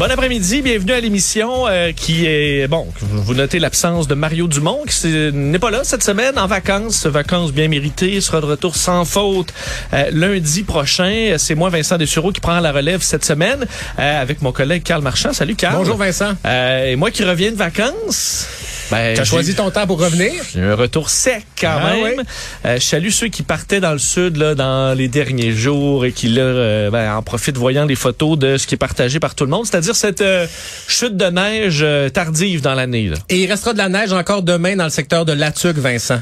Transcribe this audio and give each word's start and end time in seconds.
Bon 0.00 0.10
après-midi, 0.10 0.62
bienvenue 0.62 0.92
à 0.92 1.00
l'émission 1.00 1.68
euh, 1.68 1.92
qui 1.92 2.24
est 2.24 2.66
bon. 2.68 2.86
Vous 3.02 3.34
notez 3.34 3.58
l'absence 3.58 4.08
de 4.08 4.14
Mario 4.14 4.48
Dumont 4.48 4.80
qui 4.86 5.08
n'est 5.30 5.58
pas 5.58 5.70
là 5.70 5.84
cette 5.84 6.02
semaine 6.02 6.38
en 6.38 6.46
vacances, 6.46 7.04
vacances 7.04 7.52
bien 7.52 7.68
méritées. 7.68 8.14
Il 8.14 8.22
sera 8.22 8.40
de 8.40 8.46
retour 8.46 8.76
sans 8.76 9.04
faute 9.04 9.52
euh, 9.92 10.08
lundi 10.10 10.62
prochain. 10.62 11.34
C'est 11.36 11.54
moi 11.54 11.68
Vincent 11.68 11.98
Dessureau 11.98 12.32
qui 12.32 12.40
prend 12.40 12.58
la 12.60 12.72
relève 12.72 13.02
cette 13.02 13.26
semaine 13.26 13.66
euh, 13.98 14.22
avec 14.22 14.40
mon 14.40 14.52
collègue 14.52 14.84
Carl 14.84 15.02
Marchand. 15.02 15.34
Salut 15.34 15.54
Carl. 15.54 15.76
Bonjour 15.76 15.98
Vincent. 15.98 16.32
et 16.46 16.96
moi 16.96 17.10
qui 17.10 17.22
reviens 17.22 17.50
de 17.50 17.56
vacances. 17.56 18.48
Ben, 18.90 19.14
tu 19.14 19.20
as 19.20 19.24
choisi 19.24 19.54
ton 19.54 19.70
temps 19.70 19.86
pour 19.86 20.00
revenir? 20.00 20.32
J'ai 20.52 20.62
un 20.62 20.74
retour 20.74 21.10
sec 21.10 21.44
quand 21.60 21.78
Ah 21.80 21.94
même. 21.94 22.22
Euh, 22.64 22.76
je 22.76 22.84
salue 22.84 23.10
ceux 23.10 23.28
qui 23.28 23.42
partaient 23.42 23.80
dans 23.80 23.92
le 23.92 23.98
sud 23.98 24.36
là, 24.36 24.54
dans 24.54 24.96
les 24.96 25.08
derniers 25.08 25.52
jours 25.52 26.04
et 26.04 26.12
qui 26.12 26.28
là, 26.28 26.42
euh, 26.42 26.90
ben, 26.90 27.14
en 27.14 27.22
profitent 27.22 27.56
voyant 27.56 27.84
les 27.86 27.94
photos 27.94 28.38
de 28.38 28.56
ce 28.56 28.66
qui 28.66 28.74
est 28.74 28.78
partagé 28.78 29.20
par 29.20 29.34
tout 29.34 29.44
le 29.44 29.50
monde, 29.50 29.66
c'est-à-dire 29.66 29.94
cette 29.94 30.22
euh, 30.22 30.46
chute 30.88 31.16
de 31.16 31.26
neige 31.26 31.84
tardive 32.12 32.60
dans 32.62 32.74
l'année. 32.74 33.10
Et 33.28 33.44
il 33.44 33.50
restera 33.50 33.72
de 33.72 33.78
la 33.78 33.88
neige 33.88 34.12
encore 34.12 34.42
demain 34.42 34.76
dans 34.76 34.84
le 34.84 34.90
secteur 34.90 35.24
de 35.24 35.32
Latuc, 35.32 35.76
Vincent. 35.76 36.20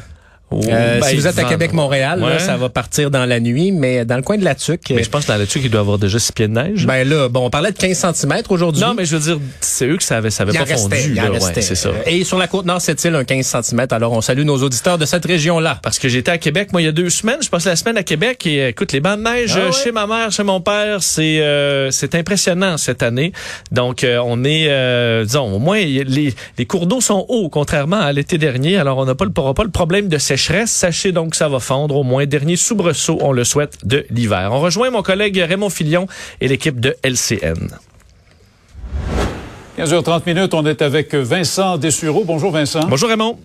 Oh, 0.50 0.60
Euh, 0.66 0.98
ben, 1.00 1.06
si 1.06 1.16
vous 1.16 1.26
êtes 1.26 1.38
à 1.38 1.44
Québec-Montréal, 1.44 2.20
là, 2.20 2.26
Ouais. 2.26 2.38
ça 2.38 2.56
va 2.56 2.68
partir 2.70 3.10
dans 3.10 3.26
la 3.26 3.38
nuit, 3.38 3.70
mais 3.70 4.04
dans 4.06 4.16
le 4.16 4.22
coin 4.22 4.38
de 4.38 4.44
Latuc, 4.44 4.80
Mais 4.90 5.02
je 5.02 5.10
pense 5.10 5.24
que 5.24 5.28
dans 5.32 5.36
là-dessus 5.36 5.60
qu'il 5.60 5.70
doit 5.70 5.80
avoir 5.82 5.98
déjà 5.98 6.18
six 6.18 6.32
pieds 6.32 6.48
de 6.48 6.52
neige. 6.54 6.86
ben 6.86 7.06
là, 7.06 7.28
bon, 7.28 7.44
on 7.46 7.50
parlait 7.50 7.70
de 7.70 7.76
15 7.76 7.98
cm 8.14 8.42
aujourd'hui. 8.48 8.82
non, 8.82 8.94
mais 8.94 9.04
je 9.04 9.16
veux 9.16 9.22
dire, 9.34 9.38
c'est 9.60 9.86
eux 9.86 9.96
que 9.98 10.02
ça 10.02 10.16
avait, 10.16 10.30
ça 10.30 10.44
avait 10.44 10.52
il 10.52 10.58
pas 10.58 10.64
restait, 10.64 10.96
fondu. 10.96 10.96
il 11.10 11.14
là, 11.16 11.30
ouais, 11.30 11.38
c'est 11.60 11.74
ça. 11.74 11.90
Et 12.06 12.24
sur 12.24 12.38
la 12.38 12.46
côte 12.48 12.64
nord, 12.64 12.80
c'est-il 12.80 13.14
un 13.14 13.24
15 13.24 13.46
cm. 13.62 13.86
Alors, 13.90 14.12
on 14.12 14.22
salue 14.22 14.42
nos 14.44 14.56
auditeurs 14.62 14.96
de 14.96 15.04
cette 15.04 15.26
région-là. 15.26 15.80
Parce 15.82 15.98
que 15.98 16.08
j'étais 16.08 16.30
à 16.30 16.38
Québec, 16.38 16.70
moi, 16.72 16.80
il 16.80 16.86
y 16.86 16.88
a 16.88 16.92
deux 16.92 17.10
semaines. 17.10 17.42
Je 17.42 17.50
passais 17.50 17.68
la 17.68 17.76
semaine 17.76 17.98
à 17.98 18.02
Québec 18.02 18.46
et 18.46 18.68
écoute, 18.68 18.92
les 18.92 19.00
bancs 19.00 19.18
de 19.18 19.24
neige 19.24 19.52
Ah 19.54 19.66
ouais? 19.66 19.72
chez 19.72 19.92
ma 19.92 20.06
mère, 20.06 20.32
chez 20.32 20.44
mon 20.44 20.62
père, 20.62 21.02
c'est 21.02 21.40
euh, 21.42 21.90
c'est 21.90 22.14
impressionnant 22.14 22.78
cette 22.78 23.02
année. 23.02 23.32
Donc, 23.70 24.02
euh, 24.02 24.18
on 24.24 24.42
est, 24.44 24.66
euh, 24.68 25.24
disons, 25.24 25.52
au 25.54 25.58
moins, 25.58 25.78
y 25.78 26.02
les, 26.04 26.34
les 26.56 26.64
cours 26.66 26.86
d'eau 26.86 27.02
sont 27.02 27.26
hauts, 27.28 27.50
contrairement 27.50 28.00
à 28.00 28.12
l'été 28.12 28.38
dernier. 28.38 28.78
Alors, 28.78 28.96
on 28.96 29.04
n'a 29.04 29.14
pas, 29.14 29.26
le- 29.26 29.30
pas 29.30 29.62
le 29.62 29.70
problème 29.70 30.08
de 30.08 30.16
sécheresse. 30.16 30.37
Sachez 30.38 31.12
donc 31.12 31.30
que 31.30 31.36
ça 31.36 31.48
va 31.48 31.60
fondre 31.60 31.96
au 31.96 32.02
moins. 32.02 32.26
Dernier 32.26 32.56
soubresaut, 32.56 33.18
on 33.20 33.32
le 33.32 33.44
souhaite, 33.44 33.78
de 33.84 34.06
l'hiver. 34.10 34.50
On 34.52 34.60
rejoint 34.60 34.90
mon 34.90 35.02
collègue 35.02 35.36
Raymond 35.36 35.70
Filion 35.70 36.06
et 36.40 36.48
l'équipe 36.48 36.80
de 36.80 36.96
LCN. 37.02 37.68
15h30 39.78 40.22
minutes, 40.26 40.54
on 40.54 40.66
est 40.66 40.82
avec 40.82 41.14
Vincent 41.14 41.76
Dessureau. 41.78 42.24
Bonjour 42.24 42.50
Vincent. 42.50 42.80
Bonjour 42.88 43.08
Raymond. 43.08 43.38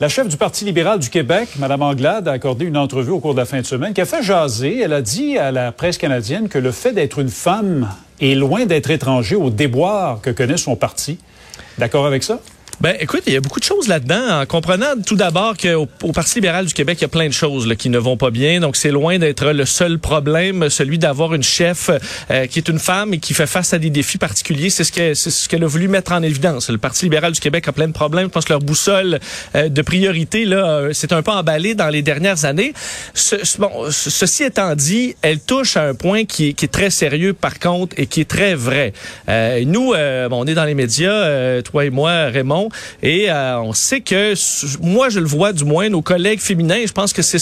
La 0.00 0.08
chef 0.08 0.26
du 0.26 0.36
Parti 0.36 0.64
libéral 0.64 0.98
du 0.98 1.10
Québec, 1.10 1.50
Mme 1.58 1.82
Anglade, 1.82 2.26
a 2.26 2.32
accordé 2.32 2.64
une 2.64 2.76
entrevue 2.76 3.12
au 3.12 3.20
cours 3.20 3.34
de 3.34 3.38
la 3.38 3.44
fin 3.44 3.60
de 3.60 3.66
semaine 3.66 3.94
qui 3.94 4.00
a 4.00 4.04
fait 4.04 4.22
jaser. 4.22 4.80
Elle 4.80 4.92
a 4.92 5.00
dit 5.00 5.38
à 5.38 5.52
la 5.52 5.70
presse 5.70 5.96
canadienne 5.96 6.48
que 6.48 6.58
le 6.58 6.72
fait 6.72 6.92
d'être 6.92 7.20
une 7.20 7.28
femme 7.28 7.88
est 8.20 8.34
loin 8.34 8.66
d'être 8.66 8.90
étranger 8.90 9.36
au 9.36 9.48
déboire 9.48 10.20
que 10.20 10.30
connaît 10.30 10.56
son 10.56 10.76
parti. 10.76 11.18
D'accord 11.78 12.04
avec 12.04 12.22
ça? 12.22 12.40
Ben, 12.80 12.96
écoute, 12.98 13.22
il 13.28 13.32
y 13.32 13.36
a 13.36 13.40
beaucoup 13.40 13.60
de 13.60 13.64
choses 13.64 13.86
là-dedans. 13.86 14.40
En 14.40 14.46
comprenant 14.46 14.86
tout 15.06 15.14
d'abord 15.14 15.56
qu'au 15.56 15.86
au 16.02 16.12
Parti 16.12 16.36
libéral 16.36 16.66
du 16.66 16.74
Québec, 16.74 16.98
il 17.00 17.02
y 17.02 17.04
a 17.04 17.08
plein 17.08 17.28
de 17.28 17.32
choses 17.32 17.68
là, 17.68 17.76
qui 17.76 17.88
ne 17.90 17.98
vont 17.98 18.16
pas 18.16 18.30
bien. 18.30 18.58
Donc, 18.58 18.74
c'est 18.74 18.90
loin 18.90 19.20
d'être 19.20 19.46
le 19.52 19.64
seul 19.66 20.00
problème, 20.00 20.68
celui 20.68 20.98
d'avoir 20.98 21.32
une 21.34 21.44
chef 21.44 21.90
euh, 22.30 22.46
qui 22.46 22.58
est 22.58 22.68
une 22.68 22.80
femme 22.80 23.14
et 23.14 23.18
qui 23.18 23.34
fait 23.34 23.46
face 23.46 23.72
à 23.72 23.78
des 23.78 23.90
défis 23.90 24.18
particuliers. 24.18 24.68
C'est 24.68 24.82
ce 24.82 24.90
qu'elle 24.90 25.14
ce 25.14 25.48
qu'elle 25.48 25.62
a 25.62 25.66
voulu 25.68 25.86
mettre 25.86 26.10
en 26.10 26.22
évidence. 26.22 26.70
Le 26.70 26.78
Parti 26.78 27.04
libéral 27.04 27.30
du 27.32 27.38
Québec 27.40 27.68
a 27.68 27.72
plein 27.72 27.86
de 27.86 27.92
problèmes. 27.92 28.24
Je 28.26 28.30
pense 28.30 28.46
que 28.46 28.52
leur 28.52 28.60
boussole 28.60 29.20
euh, 29.54 29.68
de 29.68 29.82
priorité 29.82 30.44
là, 30.44 30.66
euh, 30.66 30.90
c'est 30.92 31.12
un 31.12 31.22
peu 31.22 31.30
emballé 31.30 31.76
dans 31.76 31.88
les 31.88 32.02
dernières 32.02 32.44
années. 32.44 32.72
Ce- 33.14 33.36
bon, 33.58 33.70
ce- 33.92 34.10
ceci 34.10 34.42
étant 34.42 34.74
dit, 34.74 35.14
elle 35.22 35.38
touche 35.38 35.76
à 35.76 35.84
un 35.84 35.94
point 35.94 36.24
qui 36.24 36.48
est, 36.48 36.52
qui 36.54 36.64
est 36.64 36.68
très 36.72 36.90
sérieux 36.90 37.32
par 37.32 37.60
contre 37.60 37.94
et 37.96 38.06
qui 38.06 38.20
est 38.22 38.28
très 38.28 38.56
vrai. 38.56 38.92
Euh, 39.28 39.62
nous, 39.66 39.92
euh, 39.94 40.28
bon, 40.28 40.40
on 40.42 40.46
est 40.46 40.54
dans 40.54 40.64
les 40.64 40.74
médias, 40.74 41.12
euh, 41.12 41.62
toi 41.62 41.84
et 41.84 41.90
moi, 41.90 42.26
Raymond, 42.26 42.61
et 43.02 43.30
euh, 43.30 43.60
on 43.60 43.72
sait 43.72 44.00
que 44.00 44.34
moi, 44.82 45.08
je 45.08 45.20
le 45.20 45.26
vois 45.26 45.52
du 45.52 45.64
moins, 45.64 45.88
nos 45.88 46.02
collègues 46.02 46.40
féminins, 46.40 46.80
je 46.86 46.92
pense 46.92 47.12
que 47.12 47.22
c'est 47.22 47.38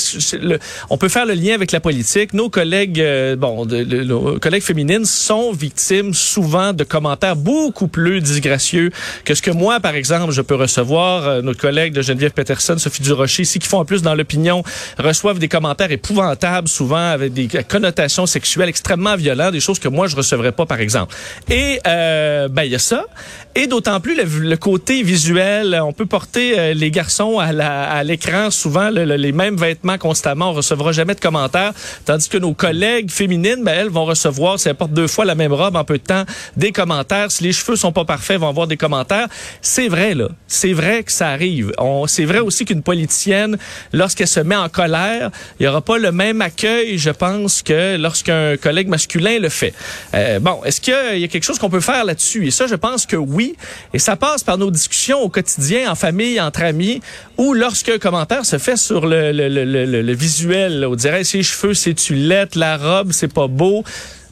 on 0.89 0.99
peut 0.99 1.09
faire 1.09 1.27
le 1.27 1.35
lien 1.35 1.55
avec 1.55 1.73
la 1.73 1.81
politique. 1.81 2.33
Nos 2.35 2.51
collègues, 2.51 3.01
euh, 3.01 3.37
bon, 3.37 3.67
nos 3.67 4.39
collègues 4.39 4.63
féminines 4.63 5.05
sont 5.05 5.53
victimes 5.53 6.15
souvent 6.15 6.73
de 6.73 6.85
commentaires 6.85 7.37
beaucoup 7.37 7.89
plus 7.89 8.21
disgracieux 8.21 8.91
que 9.25 9.35
ce 9.35 9.43
que 9.43 9.51
moi, 9.51 9.81
par 9.81 9.95
exemple, 9.95 10.33
je 10.33 10.43
peux 10.43 10.55
recevoir. 10.55 11.27
Euh, 11.27 11.43
notre 11.43 11.61
collègue 11.61 11.93
de 11.93 12.03
Geneviève 12.03 12.33
Peterson, 12.33 12.77
Sophie 12.79 13.03
Durocher, 13.03 13.43
ici, 13.43 13.59
qui 13.59 13.69
font 13.69 13.79
en 13.79 13.85
plus 13.85 14.03
dans 14.03 14.15
l'opinion, 14.15 14.63
reçoivent 14.99 15.39
des 15.39 15.49
commentaires 15.49 15.91
épouvantables, 15.91 16.69
souvent 16.69 17.11
avec 17.11 17.33
des 17.33 17.49
connotations 17.69 18.27
sexuelles 18.27 18.69
extrêmement 18.69 19.17
violentes, 19.17 19.53
des 19.53 19.61
choses 19.61 19.79
que 19.79 19.89
moi, 19.89 20.07
je 20.07 20.17
recevrais 20.17 20.53
pas, 20.53 20.67
par 20.67 20.81
exemple. 20.81 21.15
Et, 21.51 21.81
euh, 21.87 22.49
ben, 22.49 22.65
il 22.65 22.73
y 22.73 22.75
a 22.75 22.79
ça. 22.79 23.07
Et 23.55 23.67
d'autant 23.67 24.01
plus 24.01 24.17
le, 24.17 24.25
le 24.25 24.57
côté 24.57 25.03
visuel, 25.15 25.79
on 25.83 25.93
peut 25.93 26.07
porter 26.07 26.59
euh, 26.59 26.73
les 26.75 26.91
garçons 26.93 27.39
à 27.41 28.05
l'écran 28.05 28.51
souvent 28.51 28.91
le- 28.91 29.05
le- 29.05 29.17
les 29.17 29.33
mêmes 29.33 29.57
vêtements 29.57 29.99
constamment, 29.99 30.51
on 30.51 30.53
recevra 30.53 30.93
jamais 30.93 31.15
de 31.17 31.21
commentaires, 31.21 31.73
tandis 32.05 32.29
que 32.29 32.39
nos 32.39 32.55
collègues 32.55 33.11
féminines, 33.11 33.63
ben, 33.65 33.73
elles 33.77 33.89
vont 33.89 34.05
recevoir, 34.05 34.59
si 34.61 34.69
elles 34.69 34.77
portent 34.77 34.93
deux 34.93 35.09
fois 35.09 35.25
la 35.25 35.35
même 35.35 35.53
robe 35.53 35.75
en 35.75 35.83
peu 35.85 35.99
de 35.99 36.03
temps, 36.05 36.25
des 36.57 36.71
commentaires. 36.71 37.31
Si 37.33 37.43
les 37.43 37.53
cheveux 37.53 37.75
sont 37.77 37.91
pas 37.93 38.05
parfaits, 38.05 38.39
vont 38.39 38.49
avoir 38.49 38.69
des 38.69 38.77
commentaires. 38.77 39.27
C'est 39.63 39.89
vrai 39.89 40.15
là, 40.15 40.29
c'est 40.47 40.73
vrai 40.73 41.03
que 41.03 41.11
ça 41.13 41.29
arrive. 41.31 41.73
C'est 42.07 42.25
vrai 42.25 42.39
aussi 42.39 42.65
qu'une 42.65 42.83
politicienne, 42.83 43.59
lorsqu'elle 43.93 44.29
se 44.29 44.41
met 44.41 44.57
en 44.57 44.69
colère, 44.69 45.31
il 45.59 45.65
y 45.65 45.69
aura 45.69 45.81
pas 45.81 45.99
le 45.99 46.13
même 46.13 46.41
accueil, 46.41 46.99
je 46.99 47.11
pense, 47.11 47.63
que 47.63 47.97
lorsqu'un 47.97 48.57
collègue 48.57 48.89
masculin 48.89 49.39
le 49.41 49.49
fait. 49.49 49.75
Euh, 50.15 50.39
bon, 50.39 50.61
est-ce 50.65 50.81
qu'il 50.81 51.19
y 51.19 51.25
a 51.25 51.29
quelque 51.29 51.45
chose 51.45 51.59
qu'on 51.59 51.71
peut 51.71 51.81
faire 51.81 52.05
là-dessus? 52.05 52.47
Et 52.47 52.51
ça, 52.53 52.67
je 52.69 52.77
pense 52.77 53.07
que 53.07 53.17
oui. 53.17 53.57
Et 53.93 53.99
ça 53.99 54.15
passe 54.17 54.45
par 54.45 54.57
nos 54.57 54.71
discussions 54.71 55.00
au 55.09 55.29
quotidien, 55.29 55.91
en 55.91 55.95
famille, 55.95 56.41
entre 56.41 56.63
amis, 56.63 57.01
ou 57.39 57.55
lorsqu'un 57.55 57.99
commentaire 57.99 58.45
se 58.45 58.59
fait 58.59 58.77
sur 58.77 59.07
le, 59.07 59.33
le, 59.33 59.49
le, 59.49 60.03
le, 60.03 60.13
visuel, 60.13 60.85
on 60.87 60.95
dirait 60.95 61.25
ses 61.25 61.43
cheveux, 61.43 61.75
c'est 61.75 61.95
tu 61.95 62.15
lettre, 62.15 62.59
la 62.59 62.77
robe, 62.77 63.13
c'est 63.13 63.33
pas 63.33 63.49
beau. 63.49 63.85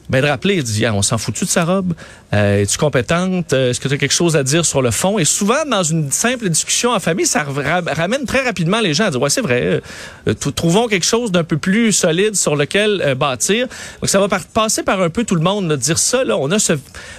Ben 0.09 0.23
de 0.23 0.27
rappeler, 0.27 0.55
il 0.55 0.63
dit, 0.63 0.85
Ah, 0.85 0.93
on 0.95 1.01
s'en 1.03 1.17
fout-tu 1.19 1.45
de 1.45 1.49
sa 1.49 1.65
robe? 1.65 1.93
Euh, 2.33 2.61
Es-tu 2.63 2.77
compétente? 2.77 3.53
Euh, 3.53 3.69
Est-ce 3.69 3.79
que 3.79 3.87
tu 3.87 3.93
as 3.93 3.97
quelque 3.97 4.13
chose 4.13 4.35
à 4.35 4.43
dire 4.43 4.65
sur 4.65 4.81
le 4.81 4.89
fond? 4.91 5.19
Et 5.19 5.25
souvent, 5.25 5.65
dans 5.69 5.83
une 5.83 6.11
simple 6.11 6.49
discussion 6.49 6.91
en 6.91 6.99
famille, 6.99 7.27
ça 7.27 7.43
ra- 7.43 7.81
ramène 7.85 8.25
très 8.25 8.43
rapidement 8.43 8.79
les 8.81 8.93
gens 8.95 9.05
à 9.05 9.11
dire, 9.11 9.21
ouais, 9.21 9.29
c'est 9.29 9.41
vrai, 9.41 9.81
euh, 10.27 10.33
trouvons 10.55 10.87
quelque 10.87 11.05
chose 11.05 11.31
d'un 11.31 11.43
peu 11.43 11.57
plus 11.57 11.91
solide 11.91 12.35
sur 12.35 12.55
lequel 12.55 13.03
euh, 13.05 13.13
bâtir. 13.15 13.67
Donc, 14.01 14.09
ça 14.09 14.19
va 14.19 14.27
passer 14.53 14.81
par 14.83 14.99
un 15.01 15.09
peu 15.11 15.23
tout 15.25 15.35
le 15.35 15.41
monde, 15.41 15.67
de 15.69 15.75
dire 15.75 15.99
ça, 15.99 16.23
là. 16.23 16.37
On 16.37 16.49
a 16.51 16.57
ce 16.59 16.73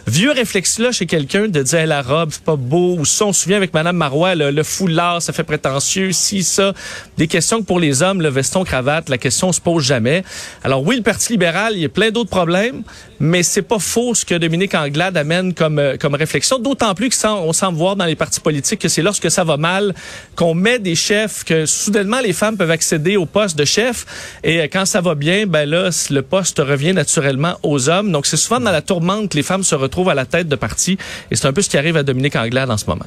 vieux 0.09 0.33
réflexe-là 0.33 0.91
chez 0.91 1.07
quelqu'un 1.07 1.47
de 1.47 1.63
dire, 1.63 1.79
Hey, 1.79 1.87
la 1.87 2.03
robe, 2.03 2.31
c'est 2.33 2.43
pas 2.45 2.57
beau. 2.57 2.97
Ou 2.99 3.05
ça, 3.05 3.25
on 3.27 3.33
se 3.33 3.43
souvient 3.43 3.57
avec 3.57 3.73
Madame 3.73 3.97
Marois, 3.97 4.35
le, 4.35 4.51
le 4.51 4.63
foulard, 4.65 5.23
ça 5.23 5.33
fait 5.33 5.45
prétentieux, 5.45 6.11
si, 6.11 6.43
ça. 6.43 6.73
Des 7.19 7.29
questions 7.29 7.61
que 7.61 7.67
pour 7.67 7.79
les 7.79 8.03
hommes, 8.03 8.21
le 8.21 8.29
veston, 8.31 8.65
cravate, 8.65 9.09
la 9.09 9.19
question 9.19 9.53
se 9.53 9.61
pose 9.61 9.85
jamais. 9.85 10.25
Alors 10.65 10.83
oui, 10.85 10.97
le 10.97 11.03
Parti 11.03 11.33
libéral, 11.33 11.75
il 11.77 11.83
y 11.83 11.85
a 11.85 11.89
plein 11.89 12.11
d'autres 12.11 12.31
problèmes, 12.31 12.80
mais 13.19 13.43
c'est 13.43 13.63
pas 13.63 13.79
faux 13.79 14.15
ce 14.15 14.25
que 14.25 14.35
Dominique 14.35 14.75
Anglade 14.75 15.17
amène 15.17 15.55
comme, 15.55 15.79
euh, 15.79 15.97
comme 15.97 16.15
réflexion, 16.15 16.59
d'autant 16.59 16.95
plus 16.95 17.11
qu'on 17.11 17.53
semble 17.53 17.79
voir 17.79 17.97
dans 17.97 18.05
les 18.05 18.17
partis 18.17 18.41
politiques 18.41 18.81
que 18.81 18.89
c'est 18.89 19.03
lorsque 19.03 19.31
ça 19.31 19.45
va 19.45 19.57
mal 19.57 19.95
qu'on 20.37 20.55
met 20.55 20.79
des 20.79 20.95
chefs, 20.95 21.45
que 21.45 21.67
soudainement 21.67 22.21
les 22.21 22.33
femmes 22.33 22.57
peuvent 22.57 22.71
accéder 22.71 23.17
au 23.17 23.27
poste 23.27 23.57
de 23.59 23.65
chef, 23.65 24.39
et 24.45 24.61
euh, 24.61 24.69
quand 24.73 24.87
ça 24.87 25.01
va 25.01 25.15
bien, 25.15 25.47
ben 25.47 25.69
là, 25.69 25.91
le 26.11 26.23
poste 26.23 26.59
revient 26.59 26.93
naturellement 26.93 27.59
aux 27.63 27.89
hommes. 27.89 28.13
Donc 28.13 28.27
c'est 28.27 28.37
souvent 28.37 28.61
dans 28.61 28.71
la 28.71 28.83
tourmente 28.83 29.31
que 29.31 29.37
les 29.37 29.43
femmes 29.43 29.65
se 29.65 29.75
retrouvent 29.75 30.09
à 30.09 30.15
la 30.15 30.27
tête 30.27 30.49
de 30.49 30.57
parti, 30.57 30.99
et 31.31 31.37
c'est 31.37 31.47
un 31.47 31.53
peu 31.53 31.63
ce 31.63 31.69
qui 31.69 31.79
arrive 31.79 31.97
à 31.97 32.03
Dominique 32.03 32.37
Anglade 32.37 32.71
en 32.71 32.77
ce 32.77 32.87
moment. 32.87 33.07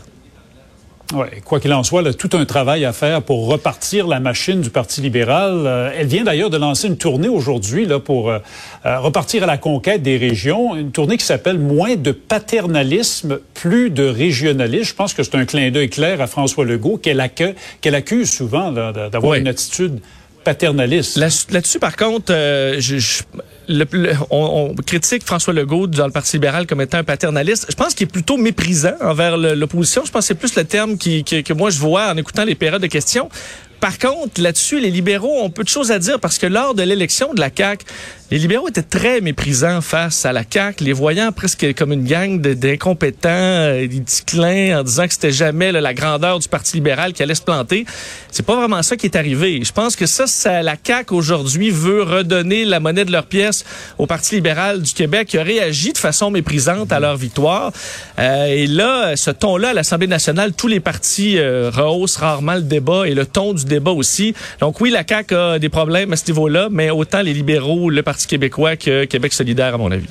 Ouais, 1.12 1.42
quoi 1.46 1.60
qu'il 1.60 1.72
en 1.74 1.84
soit, 1.84 2.02
là, 2.02 2.14
tout 2.14 2.30
un 2.34 2.46
travail 2.46 2.86
à 2.86 2.94
faire 2.94 3.22
pour 3.22 3.48
repartir 3.48 4.08
la 4.08 4.20
machine 4.20 4.62
du 4.62 4.72
Parti 4.72 5.02
libéral. 5.02 5.64
Euh, 5.66 5.92
elle 5.96 6.08
vient 6.08 6.24
d'ailleurs 6.24 6.50
de 6.50 6.58
lancer 6.58 6.88
une 6.88 6.98
tournée 6.98 7.28
aujourd'hui 7.28 7.86
là 7.86 8.00
pour 8.00 8.32
euh, 8.32 8.40
euh, 8.86 9.00
repartir 9.00 9.44
à 9.44 9.46
la 9.46 9.58
conquête 9.58 10.02
des 10.02 10.18
régions, 10.18 10.76
une 10.76 10.92
tournée 10.92 11.18
qui 11.18 11.26
s'appelle 11.26 11.60
Moins 11.60 11.98
de 11.98 12.12
paternalisme, 12.12 13.40
plus 13.54 13.92
de 13.92 14.06
régionalisme. 14.06 14.86
Je 14.86 14.96
pense 14.96 15.14
que 15.14 15.22
c'est 15.22 15.36
un 15.36 15.46
clin 15.46 15.70
d'œil 15.70 15.90
clair 15.90 16.20
à 16.20 16.26
François 16.26 16.66
Legault 16.66 16.98
qu'elle 16.98 17.20
accuse, 17.20 18.32
souvent 18.32 18.72
d'avoir 18.72 19.36
une 19.36 19.48
attitude 19.48 20.00
paternaliste. 20.44 21.18
Là-dessus, 21.18 21.80
par 21.80 21.96
contre, 21.96 22.32
euh, 22.34 22.76
je, 22.80 23.24
on, 24.30 24.76
critique 24.86 25.24
François 25.24 25.54
Legault 25.54 25.88
dans 25.88 26.06
le 26.06 26.12
Parti 26.12 26.38
libéral 26.38 26.68
comme 26.68 26.82
étant 26.82 27.00
un 27.00 27.04
paternaliste. 27.04 27.68
Je 27.70 27.76
pense 27.76 27.94
qu'il 27.94 28.06
est 28.06 28.12
plutôt 28.12 28.38
méprisant 28.38 28.96
envers 29.02 29.38
l'opposition. 29.38 30.04
Je 30.06 30.12
pense 30.12 30.22
que 30.22 30.28
c'est 30.28 30.36
plus 30.36 30.56
le 30.56 30.66
terme 30.66 30.98
qui, 30.98 31.24
que 31.24 31.54
moi 31.54 31.70
je 31.70 31.80
vois 31.80 32.12
en 32.12 32.18
écoutant 32.18 32.46
les 32.46 32.56
périodes 32.56 32.82
de 32.82 32.88
questions. 32.88 33.30
Par 33.80 34.00
contre, 34.00 34.42
là-dessus, 34.42 34.80
les 34.80 34.92
libéraux 34.92 35.44
ont 35.44 35.50
peu 35.50 35.64
de 35.64 35.68
choses 35.68 35.92
à 35.92 36.00
dire 36.00 36.18
parce 36.18 36.38
que 36.38 36.48
lors 36.48 36.74
de 36.74 36.84
l'élection 36.84 37.34
de 37.34 37.42
la 37.42 37.50
CAQ, 37.54 37.86
les 38.34 38.40
libéraux 38.40 38.68
étaient 38.68 38.82
très 38.82 39.22
méprisants 39.22 39.80
face 39.82 40.26
à 40.26 40.34
la 40.34 40.42
CAQ, 40.50 40.84
les 40.84 40.92
voyant 40.92 41.32
presque 41.32 41.76
comme 41.76 41.94
une 41.94 42.04
gang 42.04 42.42
d'incompétents, 42.42 43.30
euh, 43.30 43.86
des 43.86 44.04
clins 44.26 44.80
en 44.80 44.84
disant 44.84 45.06
que 45.06 45.14
c'était 45.14 45.32
jamais 45.32 45.72
la 45.72 45.94
grandeur 45.94 46.40
du 46.40 46.48
Parti 46.48 46.78
libéral 46.78 47.14
qui 47.14 47.22
allait 47.22 47.36
se 47.36 47.44
planter. 47.44 47.86
C'est 48.32 48.44
pas 48.44 48.56
vraiment 48.56 48.82
ça 48.82 48.98
qui 48.98 49.06
est 49.06 49.16
arrivé. 49.16 49.62
Je 49.64 49.72
pense 49.72 49.96
que 49.96 50.08
ça, 50.08 50.26
ça 50.26 50.64
la 50.64 50.76
CAQ 50.84 51.14
aujourd'hui 51.14 51.70
veut 51.70 52.02
redonner 52.02 52.66
la 52.66 52.80
monnaie 52.80 53.06
de 53.06 53.12
leur 53.12 53.28
pièce 53.28 53.66
au 54.00 54.08
Parti 54.08 54.34
libéral 54.34 54.82
du 54.82 54.94
Québec 54.94 55.28
qui 55.28 55.38
a 55.38 55.44
réagi 55.44 55.94
de 55.94 56.00
façon 56.00 56.32
méprisante 56.32 56.92
à 56.92 57.00
leur 57.00 57.18
victoire. 57.18 57.72
Euh, 58.18 58.46
et 58.48 58.66
là, 58.66 59.16
ce 59.16 59.30
ton-là 59.30 59.70
à 59.70 59.74
l'Assemblée 59.74 60.08
nationale, 60.08 60.54
tous 60.54 60.68
les 60.68 60.80
partis 60.80 61.38
euh, 61.38 61.70
rehaussent 61.72 62.18
rarement 62.18 62.56
le 62.56 62.62
débat 62.62 63.08
et 63.08 63.14
le 63.14 63.28
ton 63.28 63.54
du 63.54 63.66
débat 63.66 63.92
aussi. 63.92 64.34
Donc 64.60 64.82
oui, 64.82 64.90
la 64.90 65.04
CAQ 65.08 65.36
a 65.36 65.60
des 65.60 65.70
problèmes 65.70 66.12
à 66.14 66.16
ce 66.16 66.26
niveau-là, 66.30 66.70
mais 66.72 66.90
autant 66.90 67.22
les 67.22 67.36
libéraux, 67.36 67.92
le 67.92 68.02
Parti 68.02 68.23
québécois 68.28 68.76
que 68.76 69.06
Québec 69.06 69.34
solidaire, 69.34 69.74
à 69.74 69.78
mon 69.78 69.92
avis. 69.92 70.10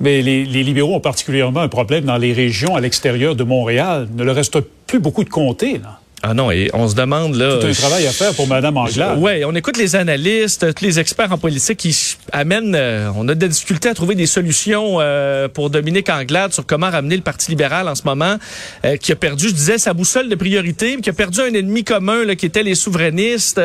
Mais 0.00 0.20
les, 0.20 0.44
libéraux 0.44 0.96
ont 0.96 1.00
particulièrement 1.00 1.60
un 1.60 1.68
problème 1.68 2.04
dans 2.04 2.16
les 2.16 2.32
régions 2.32 2.74
à 2.74 2.80
l'extérieur 2.80 3.36
de 3.36 3.44
Montréal. 3.44 4.08
Il 4.10 4.16
ne 4.16 4.24
leur 4.24 4.34
reste 4.34 4.58
plus 4.86 4.98
beaucoup 4.98 5.22
de 5.22 5.30
comtés. 5.30 5.78
Là. 5.78 6.00
Ah 6.24 6.34
non, 6.34 6.52
et 6.52 6.70
on 6.72 6.86
se 6.88 6.94
demande 6.94 7.34
là. 7.34 7.58
Tout 7.58 7.66
un 7.66 7.72
travail 7.72 8.06
à 8.06 8.12
faire 8.12 8.32
pour 8.34 8.46
Mme 8.46 8.76
Anglade. 8.76 9.18
Oui, 9.18 9.44
on 9.44 9.56
écoute 9.56 9.76
les 9.76 9.96
analystes, 9.96 10.72
tous 10.72 10.84
les 10.84 11.00
experts 11.00 11.32
en 11.32 11.38
politique 11.38 11.78
qui 11.78 12.16
amènent. 12.30 12.76
Euh, 12.76 13.10
on 13.16 13.26
a 13.26 13.34
des 13.34 13.48
difficultés 13.48 13.88
à 13.88 13.94
trouver 13.94 14.14
des 14.14 14.26
solutions 14.26 14.98
euh, 15.00 15.48
pour 15.48 15.68
Dominique 15.68 16.08
Anglade 16.10 16.52
sur 16.52 16.64
comment 16.64 16.90
ramener 16.90 17.16
le 17.16 17.22
Parti 17.22 17.50
libéral 17.50 17.88
en 17.88 17.96
ce 17.96 18.04
moment, 18.04 18.36
euh, 18.84 18.96
qui 18.98 19.10
a 19.10 19.16
perdu, 19.16 19.48
je 19.48 19.54
disais, 19.54 19.78
sa 19.78 19.94
boussole 19.94 20.28
de 20.28 20.36
priorité, 20.36 20.94
mais 20.94 21.02
qui 21.02 21.10
a 21.10 21.12
perdu 21.12 21.40
un 21.40 21.54
ennemi 21.54 21.82
commun 21.82 22.24
là, 22.24 22.36
qui 22.36 22.46
était 22.46 22.62
les 22.62 22.76
souverainistes. 22.76 23.60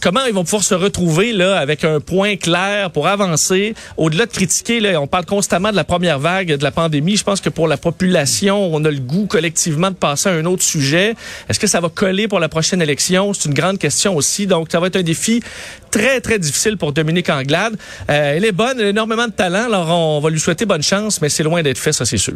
comment 0.00 0.24
ils 0.26 0.32
vont 0.32 0.44
pouvoir 0.44 0.62
se 0.62 0.74
retrouver 0.74 1.34
là 1.34 1.58
avec 1.58 1.84
un 1.84 2.00
point 2.00 2.36
clair 2.36 2.90
pour 2.92 3.08
avancer? 3.08 3.74
Au-delà 3.98 4.24
de 4.24 4.32
critiquer. 4.32 4.80
Là, 4.80 4.98
on 5.02 5.06
parle 5.06 5.26
constamment 5.26 5.70
de 5.70 5.76
la 5.76 5.84
première 5.84 6.18
vague 6.18 6.56
de 6.56 6.64
la 6.64 6.70
pandémie. 6.70 7.16
Je 7.16 7.24
pense 7.24 7.42
que 7.42 7.50
pour 7.50 7.68
la 7.68 7.76
population, 7.76 8.74
on 8.74 8.82
a 8.86 8.90
le 8.90 9.00
goût 9.00 9.26
collectivement 9.26 9.90
de 9.90 9.96
passer 9.96 10.30
à 10.30 10.32
un 10.32 10.46
autre 10.46 10.62
sujet. 10.62 11.14
Est-ce 11.48 11.57
que 11.58 11.66
ça 11.66 11.80
va 11.80 11.88
coller 11.88 12.28
pour 12.28 12.40
la 12.40 12.48
prochaine 12.48 12.82
élection? 12.82 13.32
C'est 13.34 13.48
une 13.48 13.54
grande 13.54 13.78
question 13.78 14.16
aussi. 14.16 14.46
Donc, 14.46 14.68
ça 14.70 14.80
va 14.80 14.86
être 14.88 14.96
un 14.96 15.02
défi 15.02 15.42
très, 15.90 16.20
très 16.20 16.38
difficile 16.38 16.76
pour 16.76 16.92
Dominique 16.92 17.30
Anglade. 17.30 17.76
Euh, 18.10 18.34
elle 18.36 18.44
est 18.44 18.52
bonne, 18.52 18.78
elle 18.78 18.86
a 18.86 18.90
énormément 18.90 19.26
de 19.26 19.32
talent, 19.32 19.64
alors 19.66 19.90
on 19.90 20.20
va 20.20 20.30
lui 20.30 20.40
souhaiter 20.40 20.66
bonne 20.66 20.82
chance, 20.82 21.20
mais 21.20 21.28
c'est 21.28 21.42
loin 21.42 21.62
d'être 21.62 21.78
fait, 21.78 21.92
ça 21.92 22.04
c'est 22.04 22.18
sûr. 22.18 22.34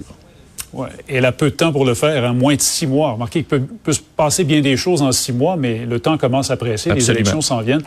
Ouais. 0.72 0.88
Elle 1.06 1.26
a 1.26 1.32
peu 1.32 1.50
de 1.50 1.54
temps 1.54 1.70
pour 1.70 1.84
le 1.84 1.94
faire, 1.94 2.24
hein, 2.24 2.32
moins 2.32 2.54
de 2.54 2.60
six 2.60 2.86
mois. 2.86 3.12
Remarquez 3.12 3.40
qu'il 3.40 3.60
peut, 3.60 3.62
peut, 3.82 3.92
se 3.92 4.00
passer 4.00 4.44
bien 4.44 4.60
des 4.62 4.76
choses 4.76 5.02
en 5.02 5.12
six 5.12 5.32
mois, 5.32 5.56
mais 5.56 5.84
le 5.84 6.00
temps 6.00 6.16
commence 6.16 6.50
à 6.50 6.56
presser, 6.56 6.92
les 6.92 7.10
élections 7.10 7.42
s'en 7.42 7.60
viennent. 7.60 7.82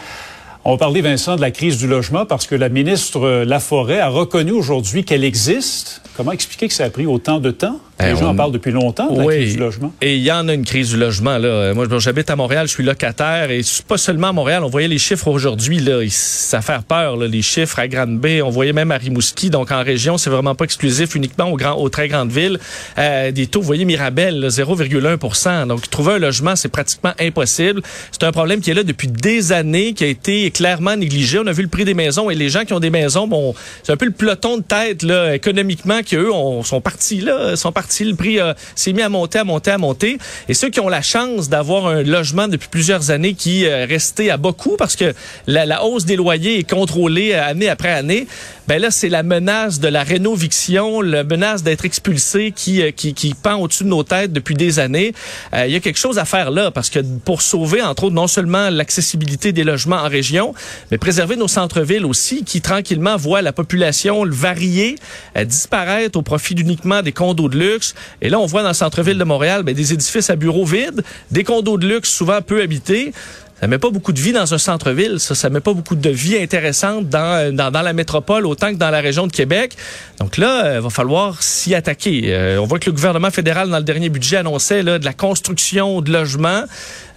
On 0.67 0.71
va 0.71 0.77
parler, 0.77 1.01
Vincent, 1.01 1.35
de 1.35 1.41
la 1.41 1.51
crise 1.51 1.77
du 1.77 1.85
logement 1.85 2.25
parce 2.25 2.47
que 2.47 2.55
la 2.55 2.69
ministre 2.69 3.43
Laforêt 3.43 3.99
a 3.99 4.07
reconnu 4.07 4.51
aujourd'hui 4.51 5.05
qu'elle 5.05 5.23
existe. 5.23 6.01
Comment 6.17 6.31
expliquer 6.31 6.67
que 6.67 6.73
ça 6.73 6.85
a 6.85 6.89
pris 6.89 7.05
autant 7.05 7.39
de 7.39 7.51
temps? 7.51 7.79
Les 7.99 8.07
eh, 8.07 8.15
gens 8.17 8.31
en 8.31 8.35
parlent 8.35 8.51
depuis 8.51 8.71
longtemps, 8.71 9.09
de 9.09 9.19
la 9.19 9.25
crise 9.25 9.53
du 9.53 9.59
logement. 9.59 9.93
Et 10.01 10.17
il 10.17 10.21
y 10.21 10.31
en 10.31 10.49
a 10.49 10.53
une 10.53 10.65
crise 10.65 10.89
du 10.89 10.97
logement. 10.97 11.37
Là. 11.37 11.73
Moi, 11.73 11.87
j'habite 11.99 12.29
à 12.29 12.35
Montréal, 12.35 12.67
je 12.67 12.73
suis 12.73 12.83
locataire. 12.83 13.51
Et 13.51 13.61
pas 13.87 13.97
seulement 13.97 14.27
à 14.27 14.31
Montréal. 14.33 14.63
On 14.65 14.69
voyait 14.69 14.89
les 14.89 14.97
chiffres 14.97 15.29
aujourd'hui. 15.29 15.79
Là, 15.79 16.01
ça 16.09 16.61
fait 16.61 16.81
peur, 16.85 17.15
là, 17.15 17.27
les 17.27 17.41
chiffres 17.41 17.79
à 17.79 17.87
Grande-Bay. 17.87 18.41
On 18.41 18.49
voyait 18.49 18.73
même 18.73 18.91
à 18.91 18.97
Rimouski. 18.97 19.49
Donc, 19.49 19.71
en 19.71 19.81
région, 19.81 20.17
c'est 20.17 20.29
vraiment 20.29 20.55
pas 20.55 20.65
exclusif 20.65 21.15
uniquement 21.15 21.45
aux, 21.45 21.55
grands, 21.55 21.75
aux 21.75 21.87
très 21.87 22.09
grandes 22.09 22.31
villes. 22.31 22.59
Euh, 22.97 23.31
des 23.31 23.47
taux, 23.47 23.61
vous 23.61 23.67
voyez, 23.67 23.85
Mirabel, 23.85 24.45
0,1% 24.45 25.67
Donc, 25.67 25.89
trouver 25.89 26.13
un 26.15 26.19
logement, 26.19 26.57
c'est 26.57 26.69
pratiquement 26.69 27.13
impossible. 27.17 27.81
C'est 28.11 28.23
un 28.23 28.33
problème 28.33 28.59
qui 28.59 28.71
est 28.71 28.75
là 28.75 28.83
depuis 28.83 29.07
des 29.07 29.53
années, 29.53 29.93
qui 29.93 30.03
a 30.03 30.07
été 30.07 30.45
clairement 30.55 30.95
négligé. 30.95 31.37
On 31.37 31.47
a 31.47 31.51
vu 31.51 31.63
le 31.63 31.67
prix 31.67 31.83
des 31.83 31.93
maisons 31.93 32.29
et 32.29 32.35
les 32.35 32.47
gens 32.47 32.63
qui 32.63 32.71
ont 32.71 32.79
des 32.79 32.89
maisons, 32.89 33.27
bon, 33.27 33.53
c'est 33.83 33.91
un 33.91 33.97
peu 33.97 34.05
le 34.05 34.11
peloton 34.11 34.57
de 34.57 34.63
tête, 34.63 35.03
là, 35.03 35.35
économiquement, 35.35 36.01
qu'eux 36.01 36.31
sont 36.63 36.79
partis, 36.79 37.19
là, 37.19 37.57
sont 37.57 37.73
partis 37.73 38.05
le 38.05 38.15
prix 38.15 38.39
s'est 38.73 38.93
mis 38.93 39.01
à 39.01 39.09
monter, 39.09 39.39
à 39.39 39.43
monter, 39.43 39.71
à 39.71 39.77
monter. 39.77 40.17
Et 40.47 40.53
ceux 40.53 40.69
qui 40.69 40.79
ont 40.79 40.87
la 40.87 41.01
chance 41.01 41.49
d'avoir 41.49 41.87
un 41.87 42.03
logement 42.03 42.47
depuis 42.47 42.69
plusieurs 42.69 43.11
années 43.11 43.33
qui 43.33 43.65
est 43.65 43.83
resté 43.83 44.31
à 44.31 44.37
beaucoup 44.37 44.77
parce 44.77 44.95
que 44.95 45.13
la, 45.45 45.83
hausse 45.83 46.05
des 46.05 46.15
loyers 46.15 46.59
est 46.59 46.69
contrôlée 46.69 47.33
année 47.33 47.67
après 47.67 47.91
année, 47.91 48.27
ben 48.67 48.81
là, 48.81 48.89
c'est 48.89 49.09
la 49.09 49.21
menace 49.23 49.79
de 49.79 49.87
la 49.87 50.03
rénoviction, 50.03 51.01
la 51.01 51.23
menace 51.23 51.61
d'être 51.61 51.85
expulsé 51.85 52.51
qui, 52.55 52.81
euh, 52.81 52.91
qui, 52.91 53.13
qui 53.13 53.33
pend 53.33 53.55
au-dessus 53.55 53.83
de 53.83 53.89
nos 53.89 54.03
têtes 54.03 54.33
depuis 54.33 54.55
des 54.55 54.79
années. 54.79 55.13
Euh, 55.53 55.67
il 55.67 55.73
y 55.73 55.75
a 55.75 55.79
quelque 55.79 55.99
chose 55.99 56.17
à 56.17 56.25
faire 56.25 56.49
là 56.49 56.71
parce 56.71 56.89
que 56.89 56.99
pour 56.99 57.41
sauver, 57.41 57.81
entre 57.81 58.05
autres, 58.05 58.15
non 58.15 58.27
seulement 58.27 58.69
l'accessibilité 58.69 59.51
des 59.51 59.63
logements 59.63 59.97
en 59.97 60.09
région, 60.09 60.53
mais 60.89 60.97
préserver 60.97 61.35
nos 61.35 61.47
centres-villes 61.47 62.05
aussi 62.05 62.43
qui 62.43 62.61
tranquillement 62.61 63.17
voient 63.17 63.41
la 63.41 63.53
population 63.53 64.25
varier, 64.25 64.95
euh, 65.37 65.45
disparaître 65.45 66.17
au 66.17 66.21
profit 66.21 66.55
uniquement 66.55 67.01
des 67.01 67.11
condos 67.11 67.49
de 67.49 67.57
luxe. 67.57 67.93
Et 68.21 68.29
là, 68.29 68.39
on 68.39 68.45
voit 68.45 68.63
dans 68.63 68.69
le 68.69 68.73
centre-ville 68.73 69.17
de 69.17 69.23
Montréal 69.23 69.63
ben, 69.63 69.75
des 69.75 69.93
édifices 69.93 70.29
à 70.29 70.35
bureaux 70.35 70.65
vides, 70.65 71.03
des 71.31 71.43
condos 71.43 71.77
de 71.77 71.87
luxe 71.87 72.09
souvent 72.09 72.41
peu 72.41 72.61
habités 72.61 73.13
ça 73.59 73.67
met 73.67 73.77
pas 73.77 73.89
beaucoup 73.89 74.11
de 74.11 74.19
vie 74.19 74.33
dans 74.33 74.53
un 74.53 74.57
centre-ville, 74.57 75.19
ça, 75.19 75.33
ça 75.33 75.49
met 75.49 75.61
pas 75.61 75.73
beaucoup 75.73 75.95
de 75.95 76.09
vie 76.09 76.37
intéressante 76.37 77.07
dans, 77.07 77.55
dans, 77.55 77.71
dans, 77.71 77.81
la 77.81 77.93
métropole 77.93 78.45
autant 78.45 78.71
que 78.71 78.77
dans 78.77 78.89
la 78.89 78.99
région 78.99 79.27
de 79.27 79.31
Québec. 79.31 79.77
Donc 80.19 80.35
là, 80.35 80.63
il 80.63 80.77
euh, 80.77 80.81
va 80.81 80.89
falloir 80.89 81.41
s'y 81.41 81.73
attaquer. 81.73 82.33
Euh, 82.33 82.59
on 82.59 82.65
voit 82.65 82.79
que 82.79 82.87
le 82.89 82.91
gouvernement 82.91 83.31
fédéral, 83.31 83.69
dans 83.69 83.77
le 83.77 83.83
dernier 83.83 84.09
budget, 84.09 84.37
annonçait 84.37 84.83
là, 84.83 84.99
de 84.99 85.05
la 85.05 85.13
construction 85.13 86.01
de 86.01 86.11
logements. 86.11 86.63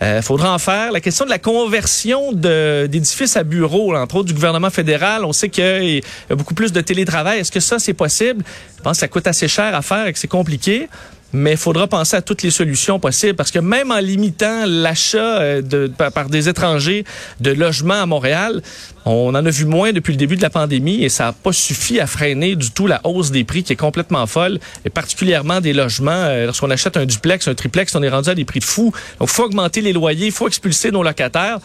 Il 0.01 0.05
euh, 0.05 0.23
faudra 0.23 0.55
en 0.55 0.59
faire. 0.59 0.93
La 0.93 1.01
question 1.01 1.25
de 1.25 1.31
la 1.31 1.41
conversion 1.41 2.33
d'édifices 2.33 3.37
à 3.37 3.43
bureaux, 3.43 3.97
entre 3.97 4.17
autres 4.17 4.29
du 4.29 4.35
gouvernement 4.35 4.71
fédéral, 4.71 5.25
on 5.25 5.33
sait 5.33 5.49
qu'il 5.49 5.97
y 5.97 6.03
a 6.31 6.35
beaucoup 6.37 6.55
plus 6.55 6.73
de 6.73 6.81
télétravail. 6.81 7.41
Est-ce 7.41 7.51
que 7.51 7.61
ça, 7.61 7.81
c'est 7.81 7.95
possible? 7.95 8.45
Je 8.77 8.83
pense 8.83 8.93
que 8.93 9.01
ça 9.01 9.09
coûte 9.09 9.27
assez 9.27 9.49
cher 9.49 9.75
à 9.75 9.83
faire 9.83 10.07
et 10.07 10.13
que 10.13 10.19
c'est 10.21 10.29
compliqué 10.29 10.89
mais 11.33 11.53
il 11.53 11.57
faudra 11.57 11.87
penser 11.87 12.17
à 12.17 12.23
toutes 12.23 12.43
les 12.43 12.51
solutions 12.51 12.99
possibles 12.99 13.35
parce 13.35 13.51
que 13.51 13.59
même 13.59 13.91
en 13.91 13.99
limitant 13.99 14.65
l'achat 14.67 15.41
euh, 15.41 15.63
de, 15.63 15.87
par, 15.87 16.29
des 16.29 16.49
étrangers 16.49 17.05
de 17.41 17.51
logements 17.51 18.03
à 18.03 18.07
Montréal, 18.07 18.63
on 19.05 19.35
en 19.35 19.47
a 19.47 19.51
vu 19.51 19.65
moins 19.65 19.93
depuis 19.93 20.13
le 20.13 20.19
début 20.19 20.37
de 20.37 20.43
la 20.43 20.51
pandémie 20.51 21.03
et 21.05 21.09
ça 21.09 21.25
n'a 21.25 21.33
pas 21.33 21.53
suffi 21.53 22.01
à 22.01 22.07
freiner 22.07 22.57
du 22.57 22.71
tout 22.71 22.87
la 22.87 23.01
hausse 23.05 23.31
des 23.31 23.45
prix 23.45 23.63
qui 23.63 23.73
est 23.73 23.77
complètement 23.77 24.27
folle 24.27 24.59
et 24.85 24.91
particulièrement 24.91 25.61
des 25.61 25.73
logements. 25.73 26.11
Euh, 26.13 26.47
lorsqu'on 26.47 26.71
achète 26.71 26.97
un 26.97 27.07
duplex, 27.07 27.49
un 27.49 27.55
triplex, 27.55 27.95
on 27.95 28.03
est 28.03 28.09
rendu 28.09 28.31
à 28.31 28.35
des 28.35 28.45
prix 28.45 28.61
de 28.61 28.65
fou. 28.65 28.93
Donc, 29.19 29.29
il 29.31 29.35
faut 29.35 29.45
augmenter 29.45 29.81
les 29.81 29.93
loyers, 29.93 30.27
il 30.27 30.33
faut 30.33 30.49
expulser 30.49 30.91
nos 30.91 31.03
locataires 31.03 31.59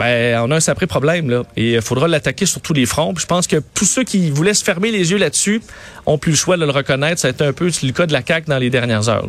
ben, 0.00 0.40
on 0.40 0.50
a 0.50 0.56
un 0.56 0.60
sacré 0.60 0.86
problème. 0.86 1.44
Et 1.58 1.74
il 1.74 1.82
faudra 1.82 2.08
l'attaquer 2.08 2.46
sur 2.46 2.62
tous 2.62 2.72
les 2.72 2.86
fronts. 2.86 3.14
je 3.18 3.26
pense 3.26 3.46
que 3.46 3.56
tous 3.74 3.84
ceux 3.84 4.02
qui 4.02 4.30
voulaient 4.30 4.54
se 4.54 4.64
fermer 4.64 4.90
les 4.90 5.10
yeux 5.10 5.18
là-dessus 5.18 5.60
ont 6.06 6.16
plus 6.16 6.30
le 6.30 6.36
choix 6.36 6.56
de 6.56 6.64
le 6.64 6.70
reconnaître. 6.70 7.20
Ça 7.20 7.28
a 7.28 7.32
été 7.32 7.44
un 7.44 7.52
peu 7.52 7.66
le 7.66 7.92
cas 7.92 8.06
de 8.06 8.12
la 8.14 8.22
CAQ 8.26 8.48
dans 8.48 8.58
les 8.58 8.70
dernières 8.70 9.10
heures. 9.10 9.28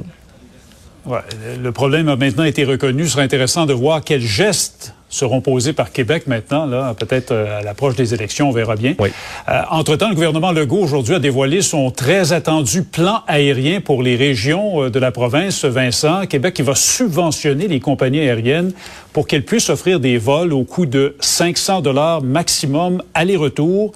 Le 1.06 1.72
problème 1.72 2.08
a 2.08 2.16
maintenant 2.16 2.46
été 2.46 2.64
reconnu. 2.64 3.04
Ce 3.04 3.12
serait 3.12 3.24
intéressant 3.24 3.66
de 3.66 3.74
voir 3.74 4.02
quels 4.02 4.22
gestes 4.22 4.94
seront 5.12 5.42
posés 5.42 5.74
par 5.74 5.92
Québec 5.92 6.26
maintenant, 6.26 6.66
là, 6.66 6.96
peut-être 6.98 7.32
euh, 7.32 7.60
à 7.60 7.62
l'approche 7.62 7.96
des 7.96 8.14
élections, 8.14 8.50
on 8.50 8.52
verra 8.52 8.76
bien. 8.76 8.96
Oui. 8.98 9.10
Euh, 9.50 9.62
entre-temps, 9.70 10.10
le 10.10 10.16
gouvernement 10.16 10.52
Legault 10.52 10.80
aujourd'hui 10.80 11.16
a 11.16 11.20
dévoilé 11.20 11.62
son 11.62 11.92
très 11.92 12.34
attendu 12.34 12.84
plan 12.84 13.22
aérien 13.28 13.82
pour 13.82 14.02
les 14.02 14.16
régions 14.16 14.86
euh, 14.86 14.90
de 14.90 15.00
la 15.00 15.12
province. 15.12 15.66
Vincent, 15.66 16.26
Québec 16.26 16.56
qui 16.56 16.62
va 16.64 16.74
subventionner 16.74 17.68
les 17.68 17.80
compagnies 17.80 18.22
aériennes 18.22 18.72
pour 19.14 19.28
qu'elles 19.28 19.46
puissent 19.46 19.70
offrir 19.70 20.00
des 20.00 20.18
vols 20.18 20.54
au 20.54 20.64
coût 20.64 20.86
de 20.86 21.16
500 21.20 21.82
dollars 21.82 22.24
maximum 22.24 23.04
aller-retour, 23.14 23.92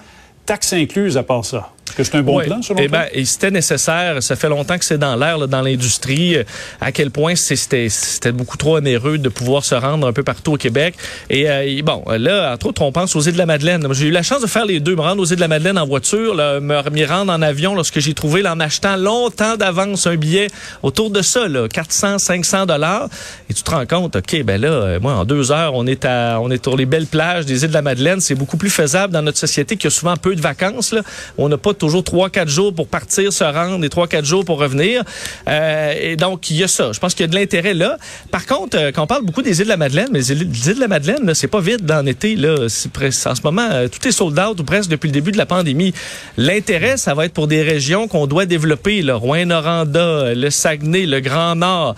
taxes 0.46 0.74
incluses 0.74 1.18
à 1.18 1.24
part 1.24 1.46
ça 1.46 1.75
que 1.94 2.04
c'est 2.04 2.16
un 2.16 2.24
bon 2.24 2.40
plan, 2.40 2.62
selon 2.62 2.80
eh 2.82 2.88
ben, 2.88 3.06
et 3.12 3.26
c'était 3.26 3.52
nécessaire. 3.52 4.22
Ça 4.24 4.36
fait 4.36 4.50
longtemps 4.50 4.78
que 4.78 4.86
c'est 4.86 4.98
dans 4.98 5.16
l'air, 5.16 5.48
dans 5.48 5.62
l'industrie. 5.62 6.38
À 6.82 6.92
quel 6.92 7.12
point 7.12 7.36
c'était 7.36 8.32
beaucoup 8.32 8.58
trop 8.58 8.78
onéreux 8.78 9.18
de 9.18 9.30
pouvoir 9.30 9.64
se 9.64 9.76
rendre 9.76 10.08
un 10.08 10.14
peu 10.14 10.24
partout 10.24 10.54
au 10.54 10.58
Québec. 10.58 10.96
Et, 11.30 11.50
euh, 11.50 11.82
bon, 11.84 12.04
là, 12.08 12.54
entre 12.54 12.68
autres, 12.68 12.82
on 12.82 12.92
pense 12.92 13.16
aux 13.16 13.22
îles 13.22 13.34
de 13.34 13.38
la 13.38 13.46
Madeleine. 13.46 13.88
J'ai 13.94 14.08
eu 14.08 14.12
la 14.12 14.24
chance 14.24 14.42
de 14.42 14.48
faire 14.48 14.66
les 14.66 14.80
deux, 14.80 14.96
me 14.96 15.02
rendre 15.02 15.22
aux 15.22 15.26
îles 15.26 15.36
de 15.36 15.42
la 15.42 15.48
Madeleine 15.48 15.78
en 15.78 15.86
voiture, 15.86 16.34
là, 16.34 16.60
me 16.60 17.06
rendre 17.06 17.32
en 17.32 17.42
avion 17.42 17.76
lorsque 17.76 18.00
j'ai 18.00 18.14
trouvé, 18.14 18.42
là, 18.42 18.54
en 18.54 18.60
achetant 18.60 18.98
longtemps 18.98 19.56
d'avance 19.58 20.08
un 20.08 20.16
billet 20.16 20.48
autour 20.84 21.12
de 21.12 21.22
ça, 21.22 21.48
là, 21.48 21.68
400, 21.68 22.18
500 22.18 22.66
dollars. 22.66 23.10
Et 23.50 23.54
tu 23.54 23.64
te 23.64 23.72
rends 23.72 23.86
compte, 23.86 24.16
OK, 24.16 24.44
ben 24.44 24.60
là, 24.60 24.68
euh, 24.68 25.00
moi, 25.00 25.14
en 25.14 25.26
deux 25.26 25.52
heures, 25.52 25.76
on 25.76 25.86
est 25.86 26.06
à, 26.06 26.40
on 26.42 26.50
est 26.50 26.64
sur 26.64 26.76
les 26.76 26.86
belles 26.86 27.06
plages 27.06 27.46
des 27.46 27.64
îles 27.64 27.70
de 27.70 27.74
la 27.74 27.82
Madeleine. 27.82 28.22
C'est 28.22 28.36
beaucoup 28.36 28.58
plus 28.58 28.70
faisable 28.70 29.14
dans 29.14 29.22
notre 29.22 29.38
société 29.38 29.78
qui 29.78 29.88
a 29.88 29.90
souvent 29.90 30.16
peu 30.18 30.36
de 30.36 30.42
vacances, 30.42 30.92
là. 30.92 31.02
On 31.38 31.50
n'a 31.50 31.58
pas 31.58 31.74
toujours 31.76 32.04
trois, 32.04 32.30
quatre 32.30 32.50
jours 32.50 32.74
pour 32.74 32.88
partir, 32.88 33.32
se 33.32 33.44
rendre 33.44 33.84
et 33.84 33.90
trois, 33.90 34.08
quatre 34.08 34.26
jours 34.26 34.46
pour 34.46 34.60
revenir. 34.60 35.04
Euh, 35.48 35.94
et 36.00 36.16
donc, 36.16 36.50
il 36.50 36.58
y 36.58 36.64
a 36.64 36.68
ça. 36.68 36.92
Je 36.92 37.00
pense 37.00 37.14
qu'il 37.14 37.24
y 37.24 37.30
a 37.30 37.32
de 37.32 37.36
l'intérêt 37.36 37.74
là. 37.74 37.98
Par 38.32 38.46
contre, 38.46 38.78
euh, 38.78 38.92
quand 38.94 39.04
on 39.04 39.08
parle 39.08 39.26
beaucoup 39.26 39.42
des 39.42 39.60
îles 39.60 39.66
de 39.66 39.70
la 39.70 39.78
Madeleine, 39.78 40.10
mais 40.12 40.20
les 40.20 40.32
îles, 40.32 40.50
les 40.52 40.70
îles 40.70 40.76
de 40.76 40.80
la 40.80 40.88
Madeleine, 40.88 41.34
c'est 41.34 41.48
pas 41.48 41.60
vite 41.60 41.86
dans 41.86 42.06
l'été. 42.06 42.36
En 42.38 42.70
ce 42.70 43.42
moment, 43.44 43.68
euh, 43.72 43.88
tout 43.88 44.08
est 44.08 44.12
sold 44.12 44.38
out 44.40 44.60
ou 44.60 44.64
presque 44.64 44.90
depuis 44.90 45.08
le 45.08 45.14
début 45.14 45.32
de 45.32 45.38
la 45.38 45.46
pandémie. 45.46 45.94
L'intérêt, 46.38 46.98
ça 46.98 47.14
va 47.14 47.26
être 47.26 47.34
pour 47.34 47.48
des 47.48 47.62
régions 47.62 48.08
qu'on 48.08 48.28
doit 48.28 48.46
développer, 48.46 49.02
le 49.02 49.16
Rouen-Noranda, 49.16 50.34
le 50.34 50.50
Saguenay, 50.50 51.06
le 51.06 51.20
Grand 51.20 51.56
Nord, 51.56 51.96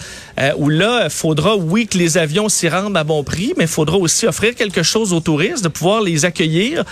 où 0.58 0.70
là, 0.70 1.06
il 1.06 1.10
faudra, 1.10 1.56
oui, 1.56 1.88
que 1.88 1.98
les 1.98 2.18
avions 2.18 2.50
s'y 2.50 2.70
rendent 2.70 2.98
à 2.98 3.04
bon 3.04 3.24
prix, 3.24 3.54
mais 3.58 3.66
il 3.66 3.70
faudra 3.70 3.98
aussi 3.98 4.28
offrir 4.28 4.56
quelque 4.56 4.84
chose 4.84 5.14
aux 5.14 5.20
touristes, 5.20 5.64
de 5.64 5.70
pouvoir 5.70 6.02
les 6.02 6.26
accueillir. 6.26 6.84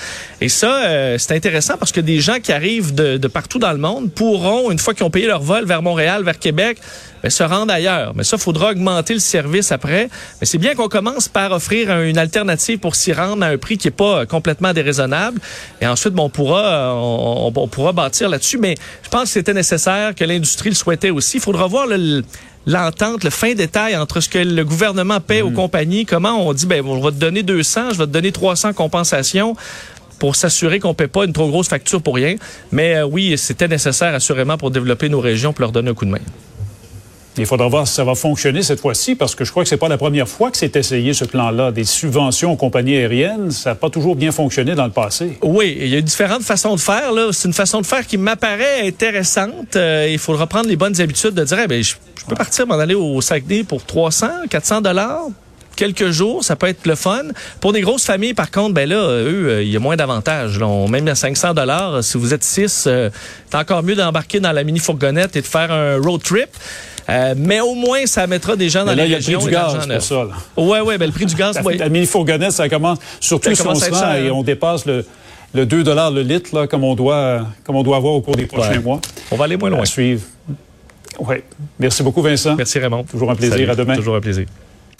Et 0.41 0.49
ça, 0.49 1.17
c'est 1.17 1.35
intéressant 1.35 1.77
parce 1.77 1.91
que 1.91 2.01
des 2.01 2.19
gens 2.19 2.39
qui 2.39 2.51
arrivent 2.51 2.74
de, 2.81 3.17
de, 3.17 3.27
partout 3.27 3.59
dans 3.59 3.71
le 3.71 3.77
monde 3.77 4.11
pourront, 4.11 4.71
une 4.71 4.79
fois 4.79 4.93
qu'ils 4.93 5.05
ont 5.05 5.09
payé 5.09 5.27
leur 5.27 5.41
vol 5.41 5.65
vers 5.65 5.81
Montréal, 5.81 6.23
vers 6.23 6.39
Québec, 6.39 6.77
ben, 7.23 7.29
se 7.29 7.43
rendre 7.43 7.73
ailleurs. 7.73 8.13
Mais 8.15 8.23
ça, 8.23 8.37
il 8.37 8.41
faudra 8.41 8.71
augmenter 8.71 9.13
le 9.13 9.19
service 9.19 9.71
après. 9.71 10.09
Mais 10.39 10.45
c'est 10.45 10.57
bien 10.57 10.75
qu'on 10.75 10.87
commence 10.87 11.27
par 11.27 11.51
offrir 11.51 12.01
une 12.01 12.17
alternative 12.17 12.79
pour 12.79 12.95
s'y 12.95 13.13
rendre 13.13 13.43
à 13.43 13.47
un 13.47 13.57
prix 13.57 13.77
qui 13.77 13.87
est 13.87 13.91
pas 13.91 14.25
complètement 14.25 14.73
déraisonnable. 14.73 15.39
Et 15.81 15.87
ensuite, 15.87 16.13
bon, 16.13 16.25
on 16.25 16.29
pourra, 16.29 16.93
on, 16.95 17.51
on 17.55 17.67
pourra 17.67 17.93
bâtir 17.93 18.29
là-dessus. 18.29 18.57
Mais 18.57 18.75
je 19.03 19.09
pense 19.09 19.23
que 19.23 19.29
c'était 19.29 19.53
nécessaire, 19.53 20.15
que 20.15 20.23
l'industrie 20.23 20.69
le 20.69 20.75
souhaitait 20.75 21.11
aussi. 21.11 21.37
Il 21.37 21.41
faudra 21.41 21.67
voir 21.67 21.87
le 21.87 22.23
l'entente, 22.65 23.23
le 23.23 23.29
fin 23.29 23.53
détail 23.53 23.95
entre 23.95 24.21
ce 24.21 24.29
que 24.29 24.39
le 24.39 24.65
gouvernement 24.65 25.19
paie 25.19 25.41
aux 25.41 25.51
compagnies, 25.51 26.05
comment 26.05 26.47
on 26.47 26.53
dit, 26.53 26.65
ben, 26.65 26.83
on 26.85 26.99
va 26.99 27.11
te 27.11 27.17
donner 27.17 27.43
200, 27.43 27.91
je 27.91 27.97
vais 27.97 28.05
te 28.05 28.11
donner 28.11 28.31
300 28.31 28.73
compensations 28.73 29.55
pour 30.19 30.35
s'assurer 30.35 30.79
qu'on 30.79 30.89
ne 30.89 30.93
paie 30.93 31.07
pas 31.07 31.25
une 31.25 31.33
trop 31.33 31.47
grosse 31.49 31.67
facture 31.67 32.01
pour 32.01 32.15
rien. 32.15 32.35
Mais 32.71 32.95
euh, 32.95 33.05
oui, 33.05 33.37
c'était 33.37 33.67
nécessaire 33.67 34.13
assurément 34.13 34.57
pour 34.57 34.71
développer 34.71 35.09
nos 35.09 35.19
régions, 35.19 35.53
pour 35.53 35.61
leur 35.61 35.71
donner 35.71 35.91
un 35.91 35.93
coup 35.93 36.05
de 36.05 36.11
main. 36.11 36.19
Il 37.37 37.45
faudra 37.45 37.67
voir 37.67 37.85
si 37.85 37.93
ça 37.93 38.05
va 38.05 38.15
fonctionner 38.15 38.63
cette 38.63 38.79
fois-ci, 38.79 39.15
parce 39.15 39.35
que 39.35 39.43
je 39.43 39.51
crois 39.51 39.63
que 39.63 39.69
c'est 39.69 39.75
pas 39.75 39.89
la 39.89 39.97
première 39.97 40.27
fois 40.27 40.51
que 40.51 40.57
c'est 40.57 40.73
essayé 40.77 41.13
ce 41.13 41.25
plan-là. 41.25 41.73
Des 41.73 41.83
subventions 41.83 42.53
aux 42.53 42.55
compagnies 42.55 42.95
aériennes, 42.95 43.51
ça 43.51 43.71
n'a 43.71 43.75
pas 43.75 43.89
toujours 43.89 44.15
bien 44.15 44.31
fonctionné 44.31 44.73
dans 44.73 44.85
le 44.85 44.91
passé. 44.91 45.37
Oui, 45.41 45.77
il 45.81 45.89
y 45.89 45.97
a 45.97 46.01
différentes 46.01 46.43
façons 46.43 46.75
de 46.75 46.79
faire. 46.79 47.11
Là, 47.11 47.31
c'est 47.33 47.49
une 47.49 47.53
façon 47.53 47.81
de 47.81 47.85
faire 47.85 48.07
qui 48.07 48.17
m'apparaît 48.17 48.87
intéressante. 48.87 49.75
Euh, 49.75 50.07
il 50.09 50.17
faudra 50.17 50.47
prendre 50.47 50.69
les 50.69 50.77
bonnes 50.77 50.99
habitudes 51.01 51.33
de 51.33 51.43
dire, 51.43 51.59
eh 51.61 51.67
ben, 51.67 51.83
je, 51.83 51.95
je 52.17 52.25
peux 52.25 52.35
partir 52.35 52.67
m'en 52.67 52.75
aller 52.79 52.95
au 52.95 53.19
Saguenay 53.19 53.65
pour 53.65 53.83
300, 53.83 54.27
400 54.49 54.79
dollars 54.79 55.27
quelques 55.75 56.09
jours, 56.11 56.43
ça 56.43 56.55
peut 56.55 56.67
être 56.67 56.85
le 56.85 56.95
fun. 56.95 57.23
Pour 57.61 57.73
des 57.73 57.81
grosses 57.81 58.05
familles, 58.05 58.33
par 58.33 58.51
contre, 58.51 58.73
ben 58.73 58.87
là, 58.89 58.95
eux, 59.09 59.61
il 59.63 59.69
y 59.71 59.75
a 59.75 59.79
moins 59.79 59.95
d'avantages. 59.95 60.59
Même 60.89 61.07
à 61.07 61.15
500 61.15 61.53
dollars, 61.53 62.03
si 62.03 62.17
vous 62.17 62.33
êtes 62.33 62.43
six, 62.43 62.85
euh, 62.87 63.09
c'est 63.49 63.57
encore 63.57 63.83
mieux 63.83 63.95
d'embarquer 63.95 64.39
dans 64.39 64.51
la 64.51 64.63
mini 64.63 64.79
fourgonnette 64.79 65.35
et 65.35 65.41
de 65.41 65.45
faire 65.47 65.71
un 65.71 65.97
road 65.97 66.21
trip. 66.23 66.49
Euh, 67.07 67.35
mais 67.37 67.61
au 67.61 67.75
moins, 67.75 68.05
ça 68.05 68.25
mettra 68.25 68.55
des 68.55 68.69
gens 68.69 68.79
dans 68.83 68.91
mais 68.91 68.95
là, 68.95 69.03
les 69.03 69.09
il 69.09 69.31
y 69.31 69.35
a 69.35 69.37
le 69.37 69.37
prix 69.37 69.45
du 69.45 69.51
gaz 69.51 69.87
pour 69.87 70.01
ça. 70.01 70.15
Là. 70.15 70.33
Ouais, 70.57 70.81
ouais, 70.81 70.97
ben 70.97 71.05
le 71.05 71.11
prix 71.11 71.25
du 71.25 71.35
gaz. 71.35 71.55
la, 71.55 71.61
ouais. 71.61 71.77
la 71.77 71.89
mini 71.89 72.07
fourgonnette, 72.07 72.51
ça 72.51 72.67
commence 72.67 72.97
surtout 73.19 73.53
Ça 73.53 73.61
si 73.61 73.67
on 73.67 73.75
se 73.75 73.91
rend 73.91 74.13
et 74.15 74.27
hein. 74.27 74.31
on 74.33 74.41
dépasse 74.41 74.85
le, 74.87 75.05
le 75.53 75.65
2 75.67 75.83
le 75.83 76.21
litre 76.21 76.55
là, 76.55 76.65
comme 76.65 76.83
on 76.83 76.95
doit 76.95 77.41
comme 77.63 77.75
on 77.75 77.83
doit 77.83 77.97
avoir 77.97 78.13
au 78.13 78.21
cours 78.21 78.35
des 78.35 78.47
prochains 78.47 78.71
Ouais. 78.71 78.79
mois. 78.79 79.01
On 79.29 79.35
va 79.35 79.45
aller 79.45 79.57
moins 79.57 79.69
loin. 79.69 79.81
À 79.81 79.85
suivre. 79.85 80.23
Ouais. 81.19 81.43
Merci 81.79 82.01
beaucoup 82.01 82.21
Vincent. 82.21 82.55
Merci 82.55 82.79
Raymond. 82.79 83.03
Toujours 83.03 83.29
un 83.29 83.35
plaisir. 83.35 83.55
Salut. 83.55 83.69
À 83.69 83.75
demain. 83.75 83.95
Toujours 83.95 84.15
un 84.15 84.21
plaisir. 84.21 84.45